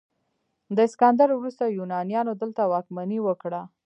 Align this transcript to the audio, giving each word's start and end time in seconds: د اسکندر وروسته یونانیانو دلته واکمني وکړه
د 0.75 0.77
اسکندر 0.87 1.29
وروسته 1.33 1.63
یونانیانو 1.77 2.31
دلته 2.41 2.61
واکمني 2.71 3.19
وکړه 3.23 3.61